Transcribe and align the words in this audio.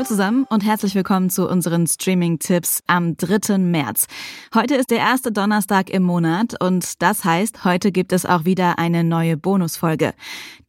Hallo 0.00 0.08
zusammen 0.08 0.46
und 0.48 0.64
herzlich 0.64 0.94
willkommen 0.94 1.28
zu 1.28 1.46
unseren 1.46 1.86
Streaming-Tipps 1.86 2.82
am 2.86 3.18
3. 3.18 3.58
März. 3.58 4.06
Heute 4.54 4.76
ist 4.76 4.90
der 4.90 4.96
erste 4.96 5.30
Donnerstag 5.30 5.90
im 5.90 6.04
Monat 6.04 6.54
und 6.58 7.02
das 7.02 7.22
heißt, 7.26 7.66
heute 7.66 7.92
gibt 7.92 8.14
es 8.14 8.24
auch 8.24 8.46
wieder 8.46 8.78
eine 8.78 9.04
neue 9.04 9.36
Bonusfolge. 9.36 10.14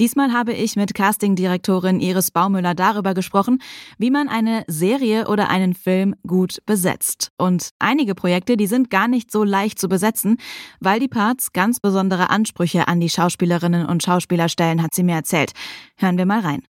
Diesmal 0.02 0.34
habe 0.34 0.52
ich 0.52 0.76
mit 0.76 0.94
Castingdirektorin 0.94 2.02
Iris 2.02 2.32
Baumüller 2.32 2.76
darüber 2.76 3.14
gesprochen, 3.14 3.60
wie 3.98 4.12
man 4.12 4.28
eine 4.28 4.66
Serie 4.68 5.30
oder 5.30 5.50
einen 5.50 5.76
Film 5.76 6.14
gut 6.28 6.58
besetzt. 6.66 7.32
Und 7.38 7.70
einige 7.80 8.16
Projekte, 8.16 8.58
die 8.58 8.68
sind 8.68 8.90
gar 8.90 9.08
nicht 9.08 9.32
so 9.32 9.46
leicht 9.46 9.80
zu 9.80 9.88
besetzen, 9.88 10.40
weil 10.82 11.00
die 11.00 11.08
Parts 11.08 11.54
ganz 11.54 11.80
besondere 11.80 12.30
Ansprüche 12.30 12.90
an 12.90 13.00
die 13.00 13.10
Schauspielerinnen 13.10 13.86
und 13.86 14.04
Schauspieler 14.04 14.50
stellen, 14.50 14.84
hat 14.84 14.94
sie 14.94 15.04
mir 15.04 15.16
erzählt. 15.16 15.54
Hören 15.96 16.18
wir 16.18 16.26
mal 16.26 16.42
rein. 16.42 16.64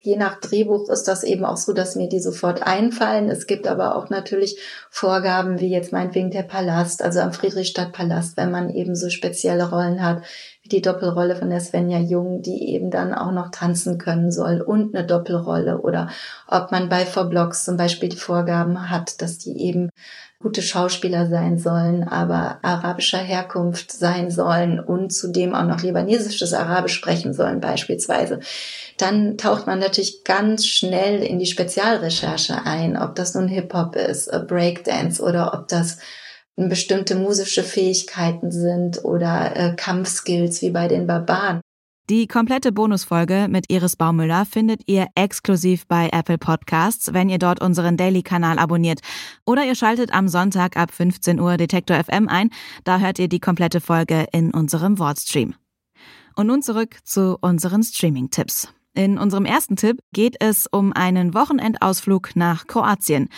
Je 0.00 0.16
nach 0.16 0.38
Drehbuch 0.40 0.88
ist 0.90 1.08
das 1.08 1.24
eben 1.24 1.44
auch 1.44 1.56
so, 1.56 1.72
dass 1.72 1.96
mir 1.96 2.08
die 2.08 2.20
sofort 2.20 2.62
einfallen. 2.62 3.28
Es 3.28 3.48
gibt 3.48 3.66
aber 3.66 3.96
auch 3.96 4.10
natürlich 4.10 4.56
Vorgaben, 4.90 5.58
wie 5.58 5.70
jetzt 5.70 5.90
meinetwegen 5.90 6.30
der 6.30 6.44
Palast, 6.44 7.02
also 7.02 7.18
am 7.18 7.32
Friedrichstadtpalast, 7.32 8.36
wenn 8.36 8.52
man 8.52 8.70
eben 8.70 8.94
so 8.94 9.10
spezielle 9.10 9.70
Rollen 9.70 10.00
hat, 10.00 10.22
wie 10.62 10.68
die 10.68 10.82
Doppelrolle 10.82 11.34
von 11.34 11.50
der 11.50 11.58
Svenja 11.58 11.98
Jung, 11.98 12.42
die 12.42 12.72
eben 12.74 12.92
dann 12.92 13.12
auch 13.12 13.32
noch 13.32 13.50
tanzen 13.50 13.98
können 13.98 14.30
soll 14.30 14.60
und 14.60 14.94
eine 14.94 15.04
Doppelrolle. 15.04 15.80
Oder 15.80 16.10
ob 16.46 16.70
man 16.70 16.88
bei 16.88 17.04
Four 17.04 17.24
Blocks 17.24 17.64
zum 17.64 17.76
Beispiel 17.76 18.08
die 18.08 18.16
Vorgaben 18.16 18.90
hat, 18.90 19.20
dass 19.20 19.38
die 19.38 19.60
eben 19.60 19.90
gute 20.40 20.62
Schauspieler 20.62 21.26
sein 21.26 21.58
sollen, 21.58 22.04
aber 22.04 22.60
arabischer 22.62 23.18
Herkunft 23.18 23.90
sein 23.90 24.30
sollen 24.30 24.78
und 24.78 25.12
zudem 25.12 25.52
auch 25.52 25.64
noch 25.64 25.82
libanesisches 25.82 26.54
Arabisch 26.54 26.94
sprechen 26.94 27.34
sollen 27.34 27.60
beispielsweise, 27.60 28.38
dann 28.98 29.36
taucht 29.36 29.66
man 29.66 29.80
natürlich 29.80 30.22
ganz 30.22 30.64
schnell 30.64 31.24
in 31.24 31.40
die 31.40 31.46
Spezialrecherche 31.46 32.64
ein, 32.64 32.96
ob 32.96 33.16
das 33.16 33.34
nun 33.34 33.48
Hip-Hop 33.48 33.96
ist, 33.96 34.28
äh, 34.28 34.38
Breakdance 34.38 35.20
oder 35.20 35.54
ob 35.54 35.66
das 35.68 35.98
bestimmte 36.54 37.16
musische 37.16 37.64
Fähigkeiten 37.64 38.50
sind 38.50 39.04
oder 39.04 39.56
äh, 39.56 39.74
Kampfskills 39.76 40.62
wie 40.62 40.70
bei 40.70 40.88
den 40.88 41.06
Barbaren. 41.06 41.60
Die 42.10 42.26
komplette 42.26 42.72
Bonusfolge 42.72 43.48
mit 43.50 43.70
Iris 43.70 43.94
Baumüller 43.94 44.46
findet 44.46 44.80
ihr 44.86 45.08
exklusiv 45.14 45.86
bei 45.86 46.08
Apple 46.10 46.38
Podcasts, 46.38 47.12
wenn 47.12 47.28
ihr 47.28 47.36
dort 47.36 47.60
unseren 47.60 47.98
Daily-Kanal 47.98 48.58
abonniert. 48.58 49.00
Oder 49.44 49.66
ihr 49.66 49.74
schaltet 49.74 50.14
am 50.14 50.26
Sonntag 50.26 50.78
ab 50.78 50.90
15 50.90 51.38
Uhr 51.38 51.58
Detektor 51.58 52.02
FM 52.02 52.26
ein. 52.28 52.48
Da 52.84 52.98
hört 52.98 53.18
ihr 53.18 53.28
die 53.28 53.40
komplette 53.40 53.82
Folge 53.82 54.24
in 54.32 54.54
unserem 54.54 54.98
Wortstream. 54.98 55.54
Und 56.34 56.46
nun 56.46 56.62
zurück 56.62 56.96
zu 57.04 57.36
unseren 57.42 57.82
Streaming-Tipps. 57.82 58.72
In 58.94 59.18
unserem 59.18 59.44
ersten 59.44 59.76
Tipp 59.76 59.98
geht 60.14 60.36
es 60.40 60.66
um 60.66 60.94
einen 60.94 61.34
Wochenendausflug 61.34 62.36
nach 62.36 62.66
Kroatien. 62.66 63.28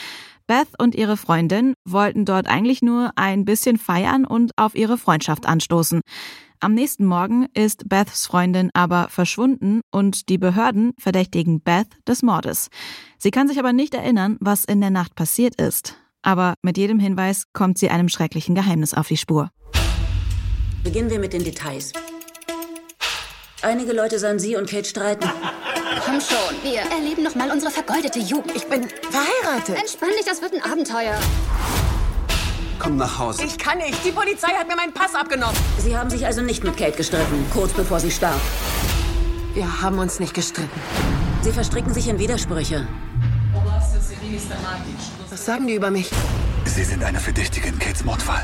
Beth 0.47 0.69
und 0.79 0.95
ihre 0.95 1.17
Freundin 1.17 1.75
wollten 1.85 2.25
dort 2.25 2.47
eigentlich 2.47 2.83
nur 2.83 3.11
ein 3.17 3.45
bisschen 3.45 3.79
feiern 3.79 4.25
und 4.25 4.53
auf 4.57 4.77
ihre 4.77 4.97
Freundschaft 4.97 5.47
anstoßen. 5.47 6.03
Am 6.63 6.75
nächsten 6.75 7.07
Morgen 7.07 7.47
ist 7.55 7.89
Beths 7.89 8.27
Freundin 8.27 8.69
aber 8.75 9.09
verschwunden 9.09 9.81
und 9.91 10.29
die 10.29 10.37
Behörden 10.37 10.93
verdächtigen 10.99 11.63
Beth 11.63 11.89
des 12.07 12.23
Mordes. 12.23 12.69
Sie 13.17 13.31
kann 13.31 13.49
sich 13.49 13.59
aber 13.59 13.73
nicht 13.73 13.95
erinnern, 13.95 14.37
was 14.41 14.67
in 14.67 14.83
der 14.83 14.91
Nacht 14.91 15.15
passiert 15.15 15.59
ist. 15.59 15.97
Aber 16.21 16.53
mit 16.61 16.77
jedem 16.77 16.99
Hinweis 16.99 17.45
kommt 17.55 17.79
sie 17.79 17.89
einem 17.89 18.11
schrecklichen 18.11 18.55
Geheimnis 18.55 18.93
auf 18.93 19.09
die 19.09 19.17
Spur. 19.17 19.51
Beginnen 20.85 21.09
wir 21.09 21.19
mit 21.19 21.33
den 21.33 21.45
Details. 21.45 21.95
Einige 23.63 23.95
Leute 23.95 24.19
sahen 24.19 24.39
Sie 24.39 24.55
und 24.57 24.69
Kate 24.69 24.85
streiten. 24.85 25.31
Komm 26.05 26.21
schon, 26.21 26.63
wir 26.63 26.81
erleben 26.95 27.23
noch 27.23 27.35
mal 27.37 27.51
unsere 27.51 27.71
vergeudete 27.73 28.19
Jugend. 28.19 28.55
Ich 28.55 28.67
bin 28.67 28.87
verheiratet. 29.11 29.79
Entspann 29.79 30.11
dich, 30.11 30.27
das 30.27 30.43
wird 30.43 30.53
ein 30.53 30.63
Abenteuer. 30.63 31.19
Komm 32.91 32.97
nach 32.97 33.21
Hause. 33.21 33.45
Ich 33.45 33.57
kann 33.57 33.79
nicht. 33.79 34.05
Die 34.05 34.11
Polizei 34.11 34.49
hat 34.49 34.67
mir 34.67 34.75
meinen 34.75 34.93
Pass 34.93 35.15
abgenommen. 35.15 35.55
Sie 35.79 35.97
haben 35.97 36.11
sich 36.11 36.27
also 36.27 36.41
nicht 36.41 36.65
mit 36.65 36.77
Kate 36.77 36.97
gestritten, 36.97 37.47
kurz 37.53 37.73
bevor 37.73 38.01
sie 38.01 38.11
starb. 38.11 38.41
Wir 39.55 39.81
haben 39.81 40.01
uns 40.01 40.19
nicht 40.19 40.35
gestritten. 40.35 40.69
Sie 41.43 41.53
verstricken 41.53 41.95
sich 41.95 42.09
in 42.09 42.19
Widersprüche. 42.19 42.89
Was 45.31 45.45
sagen 45.47 45.69
die 45.69 45.75
über 45.75 45.93
mich? 45.93 46.11
Sie 46.65 46.83
sind 46.83 47.05
eine 47.05 47.21
Verdächtige 47.21 47.69
in 47.69 47.79
Kates 47.79 48.03
Mordfall. 48.03 48.43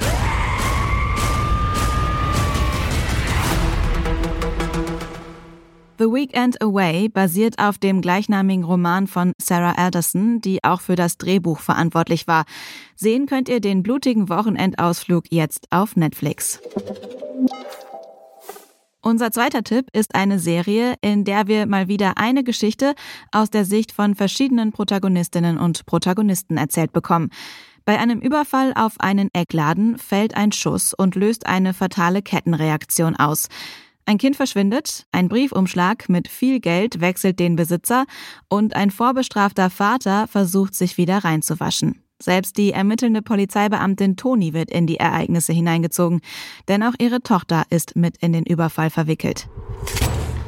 The 5.98 6.12
Weekend 6.12 6.60
Away 6.60 7.08
basiert 7.08 7.58
auf 7.58 7.78
dem 7.78 8.02
gleichnamigen 8.02 8.64
Roman 8.64 9.06
von 9.06 9.32
Sarah 9.40 9.72
Alderson, 9.72 10.42
die 10.42 10.62
auch 10.62 10.82
für 10.82 10.94
das 10.94 11.16
Drehbuch 11.16 11.60
verantwortlich 11.60 12.26
war. 12.26 12.44
Sehen 12.96 13.24
könnt 13.24 13.48
ihr 13.48 13.60
den 13.60 13.82
blutigen 13.82 14.28
Wochenendausflug 14.28 15.24
jetzt 15.30 15.68
auf 15.70 15.96
Netflix. 15.96 16.60
Unser 19.00 19.30
zweiter 19.30 19.62
Tipp 19.62 19.86
ist 19.92 20.14
eine 20.14 20.38
Serie, 20.38 20.96
in 21.00 21.24
der 21.24 21.46
wir 21.46 21.64
mal 21.66 21.88
wieder 21.88 22.18
eine 22.18 22.44
Geschichte 22.44 22.94
aus 23.32 23.48
der 23.48 23.64
Sicht 23.64 23.92
von 23.92 24.14
verschiedenen 24.14 24.72
Protagonistinnen 24.72 25.56
und 25.56 25.86
Protagonisten 25.86 26.58
erzählt 26.58 26.92
bekommen. 26.92 27.30
Bei 27.86 27.98
einem 28.00 28.20
Überfall 28.20 28.72
auf 28.74 28.94
einen 28.98 29.30
Eckladen 29.32 29.96
fällt 29.96 30.36
ein 30.36 30.50
Schuss 30.50 30.92
und 30.92 31.14
löst 31.14 31.46
eine 31.46 31.72
fatale 31.72 32.20
Kettenreaktion 32.20 33.14
aus. 33.14 33.48
Ein 34.08 34.18
Kind 34.18 34.36
verschwindet, 34.36 35.04
ein 35.10 35.28
Briefumschlag 35.28 36.08
mit 36.08 36.28
viel 36.28 36.60
Geld 36.60 37.00
wechselt 37.00 37.40
den 37.40 37.56
Besitzer 37.56 38.06
und 38.48 38.76
ein 38.76 38.92
vorbestrafter 38.92 39.68
Vater 39.68 40.28
versucht 40.28 40.76
sich 40.76 40.96
wieder 40.96 41.24
reinzuwaschen. 41.24 42.04
Selbst 42.22 42.56
die 42.56 42.70
ermittelnde 42.70 43.20
Polizeibeamtin 43.20 44.16
Toni 44.16 44.54
wird 44.54 44.70
in 44.70 44.86
die 44.86 44.98
Ereignisse 44.98 45.52
hineingezogen, 45.52 46.20
denn 46.68 46.84
auch 46.84 46.94
ihre 47.00 47.20
Tochter 47.20 47.64
ist 47.68 47.96
mit 47.96 48.16
in 48.18 48.32
den 48.32 48.44
Überfall 48.44 48.90
verwickelt. 48.90 49.48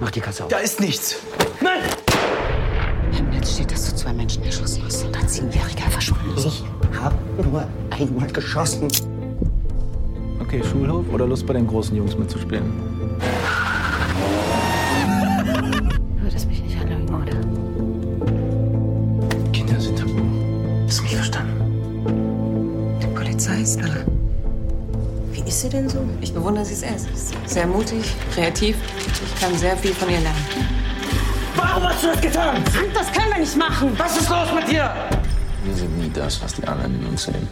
Mach 0.00 0.12
die 0.12 0.20
Kasse 0.20 0.44
auf. 0.44 0.50
Da 0.50 0.58
ist 0.58 0.78
nichts. 0.78 1.16
Nein! 1.60 1.80
Im 3.18 3.28
Netz 3.30 3.54
steht, 3.54 3.72
dass 3.72 3.90
du 3.90 3.96
zwei 3.96 4.12
Menschen 4.12 4.44
erschossen 4.44 4.84
hast 4.84 5.04
und 5.04 5.16
ein 5.16 5.28
Siebenjähriger 5.28 5.90
verschwunden 5.90 6.32
ist. 6.36 6.46
Ich 6.46 6.64
habe 6.96 7.16
nur 7.42 7.68
einmal 7.90 8.28
geschossen. 8.28 8.86
Okay, 10.38 10.62
Schulhof 10.62 11.12
oder 11.12 11.26
Lust 11.26 11.44
bei 11.44 11.54
den 11.54 11.66
großen 11.66 11.96
Jungs 11.96 12.16
mitzuspielen? 12.16 12.97
Sie 25.68 25.76
denn 25.76 25.88
so? 25.88 25.98
Ich 26.20 26.32
bewundere 26.32 26.64
sie 26.64 26.74
sehr. 26.74 26.98
Sie 26.98 27.10
ist 27.10 27.34
sehr 27.46 27.66
mutig, 27.66 28.04
kreativ. 28.32 28.76
Ich 29.24 29.40
kann 29.40 29.54
sehr 29.56 29.76
viel 29.76 29.92
von 29.92 30.08
ihr 30.08 30.20
lernen. 30.20 30.46
Warum 31.56 31.82
hast 31.82 32.02
du 32.02 32.08
das 32.08 32.20
getan? 32.20 32.62
Das 32.94 33.12
können 33.12 33.32
wir 33.32 33.40
nicht 33.40 33.56
machen. 33.56 33.90
Was 33.98 34.18
ist 34.18 34.30
los 34.30 34.48
mit 34.54 34.68
dir? 34.68 34.94
Wir 35.64 35.74
sind 35.74 35.98
nie 35.98 36.10
das, 36.10 36.42
was 36.42 36.54
die 36.54 36.66
anderen 36.66 37.00
in 37.00 37.06
uns 37.06 37.24
sehen. 37.24 37.48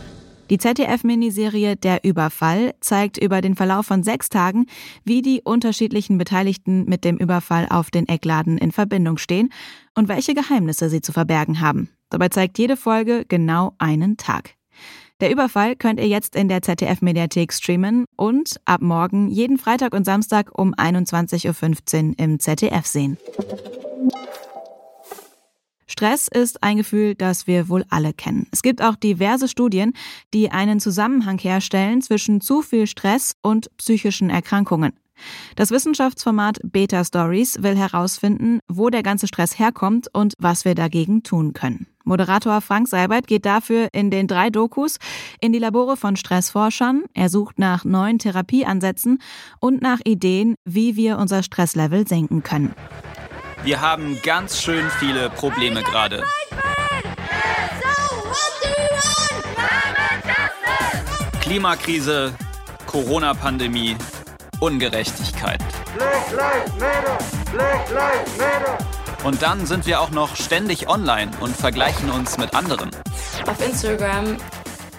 Die 0.48 0.58
ZDF-Miniserie 0.58 1.74
Der 1.74 2.04
Überfall 2.04 2.72
zeigt 2.80 3.18
über 3.18 3.40
den 3.40 3.56
Verlauf 3.56 3.86
von 3.86 4.04
sechs 4.04 4.28
Tagen, 4.28 4.66
wie 5.04 5.20
die 5.20 5.42
unterschiedlichen 5.42 6.18
Beteiligten 6.18 6.84
mit 6.84 7.04
dem 7.04 7.16
Überfall 7.16 7.66
auf 7.68 7.90
den 7.90 8.06
Eckladen 8.08 8.56
in 8.56 8.70
Verbindung 8.70 9.18
stehen 9.18 9.52
und 9.94 10.08
welche 10.08 10.34
Geheimnisse 10.34 10.88
sie 10.88 11.00
zu 11.00 11.12
verbergen 11.12 11.60
haben. 11.60 11.90
Dabei 12.10 12.28
zeigt 12.28 12.58
jede 12.58 12.76
Folge 12.76 13.24
genau 13.26 13.74
einen 13.78 14.16
Tag. 14.16 14.55
Der 15.20 15.30
Überfall 15.30 15.76
könnt 15.76 15.98
ihr 15.98 16.08
jetzt 16.08 16.36
in 16.36 16.48
der 16.48 16.60
ZDF-Mediathek 16.60 17.50
streamen 17.50 18.04
und 18.16 18.60
ab 18.66 18.82
morgen 18.82 19.28
jeden 19.28 19.56
Freitag 19.56 19.94
und 19.94 20.04
Samstag 20.04 20.50
um 20.58 20.74
21.15 20.74 22.08
Uhr 22.10 22.14
im 22.18 22.38
ZDF 22.38 22.86
sehen. 22.86 23.16
Stress 25.86 26.28
ist 26.28 26.62
ein 26.62 26.76
Gefühl, 26.76 27.14
das 27.14 27.46
wir 27.46 27.70
wohl 27.70 27.86
alle 27.88 28.12
kennen. 28.12 28.46
Es 28.52 28.60
gibt 28.60 28.82
auch 28.82 28.96
diverse 28.96 29.48
Studien, 29.48 29.94
die 30.34 30.50
einen 30.50 30.80
Zusammenhang 30.80 31.38
herstellen 31.38 32.02
zwischen 32.02 32.42
zu 32.42 32.60
viel 32.60 32.86
Stress 32.86 33.36
und 33.40 33.74
psychischen 33.78 34.28
Erkrankungen. 34.28 34.92
Das 35.54 35.70
Wissenschaftsformat 35.70 36.58
Beta 36.62 37.02
Stories 37.02 37.62
will 37.62 37.78
herausfinden, 37.78 38.60
wo 38.68 38.90
der 38.90 39.02
ganze 39.02 39.26
Stress 39.26 39.58
herkommt 39.58 40.08
und 40.12 40.34
was 40.38 40.66
wir 40.66 40.74
dagegen 40.74 41.22
tun 41.22 41.54
können. 41.54 41.86
Moderator 42.06 42.60
Frank 42.60 42.86
Seibert 42.86 43.26
geht 43.26 43.44
dafür 43.44 43.88
in 43.92 44.12
den 44.12 44.28
drei 44.28 44.48
Dokus 44.48 44.98
in 45.40 45.52
die 45.52 45.58
Labore 45.58 45.96
von 45.96 46.14
Stressforschern. 46.14 47.02
Er 47.14 47.28
sucht 47.28 47.58
nach 47.58 47.84
neuen 47.84 48.20
Therapieansätzen 48.20 49.20
und 49.58 49.82
nach 49.82 49.98
Ideen, 50.04 50.54
wie 50.64 50.94
wir 50.94 51.18
unser 51.18 51.42
Stresslevel 51.42 52.06
senken 52.06 52.44
können. 52.44 52.74
Wir 53.64 53.80
haben 53.80 54.18
ganz 54.22 54.62
schön 54.62 54.88
viele 55.00 55.30
Probleme 55.30 55.82
gerade. 55.82 56.22
Klimakrise, 61.40 62.34
Corona-Pandemie, 62.86 63.96
Ungerechtigkeit. 64.60 65.60
Und 69.26 69.42
dann 69.42 69.66
sind 69.66 69.86
wir 69.88 70.00
auch 70.00 70.12
noch 70.12 70.36
ständig 70.36 70.88
online 70.88 71.32
und 71.40 71.50
vergleichen 71.56 72.12
uns 72.12 72.38
mit 72.38 72.54
anderen. 72.54 72.90
Auf 73.48 73.60
Instagram 73.60 74.36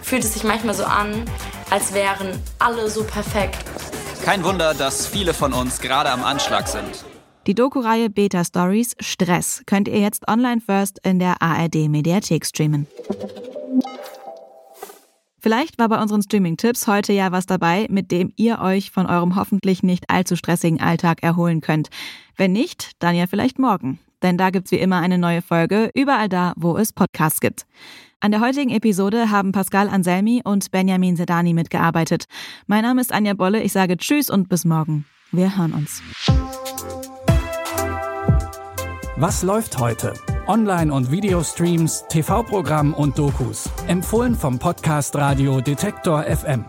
fühlt 0.02 0.26
es 0.26 0.34
sich 0.34 0.44
manchmal 0.44 0.76
so 0.76 0.84
an, 0.84 1.24
als 1.70 1.94
wären 1.94 2.38
alle 2.60 2.90
so 2.90 3.06
perfekt. 3.06 3.64
Kein 4.26 4.44
Wunder, 4.44 4.74
dass 4.74 5.08
viele 5.08 5.34
von 5.34 5.54
uns 5.54 5.80
gerade 5.80 6.12
am 6.12 6.26
Anschlag 6.26 6.68
sind. 6.68 7.06
Die 7.48 7.56
Doku-Reihe 7.56 8.10
Beta 8.10 8.44
Stories 8.44 8.98
Stress 9.00 9.64
könnt 9.66 9.88
ihr 9.88 10.02
jetzt 10.02 10.28
online 10.28 10.60
first 10.60 11.00
in 11.06 11.20
der 11.20 11.42
ARD 11.42 11.88
Mediathek 11.88 12.46
streamen. 12.46 12.86
Vielleicht 15.40 15.80
war 15.80 15.88
bei 15.88 16.02
unseren 16.02 16.22
Streaming-Tipps 16.22 16.88
heute 16.88 17.14
ja 17.14 17.32
was 17.32 17.46
dabei, 17.46 17.88
mit 17.90 18.12
dem 18.12 18.34
ihr 18.36 18.60
euch 18.60 18.92
von 18.92 19.06
eurem 19.06 19.38
hoffentlich 19.38 19.84
nicht 19.84 20.10
allzu 20.10 20.36
stressigen 20.36 20.82
Alltag 20.82 21.24
erholen 21.24 21.62
könnt. 21.62 21.90
Wenn 22.38 22.52
nicht, 22.52 22.92
dann 23.00 23.16
ja 23.16 23.26
vielleicht 23.28 23.58
morgen. 23.58 24.00
Denn 24.22 24.38
da 24.38 24.52
gibt's 24.52 24.72
wie 24.72 24.78
immer 24.78 25.00
eine 25.00 25.18
neue 25.18 25.42
Folge, 25.42 25.90
überall 25.94 26.30
da, 26.30 26.54
wo 26.56 26.78
es 26.78 26.94
Podcasts 26.94 27.40
gibt. 27.40 27.66
An 28.20 28.32
der 28.32 28.42
heutigen 28.42 28.72
Episode 28.72 29.30
haben 29.30 29.52
Pascal 29.52 29.90
Anselmi 29.90 30.42
und 30.44 30.72
Benjamin 30.72 31.16
Sedani 31.16 31.54
mitgearbeitet. 31.54 32.26
Mein 32.66 32.84
Name 32.84 33.02
ist 33.02 33.12
Anja 33.12 33.34
Bolle, 33.34 33.62
ich 33.62 33.72
sage 33.72 33.98
Tschüss 33.98 34.30
und 34.30 34.50
bis 34.50 34.66
morgen. 34.66 35.06
Wir 35.32 35.58
hören 35.58 35.74
uns. 35.74 36.02
Was 39.18 39.44
läuft 39.44 39.80
heute? 39.80 40.14
Online- 40.48 40.94
und 40.94 41.12
Videostreams, 41.12 42.06
TV-Programm 42.08 42.94
und 42.94 43.18
Dokus. 43.18 43.70
Empfohlen 43.88 44.36
vom 44.36 44.60
Podcast 44.60 45.16
Radio 45.16 45.60
Detektor 45.60 46.24
FM. 46.24 46.66